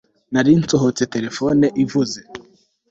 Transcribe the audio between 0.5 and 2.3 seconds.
nsohotse, telefone ivuze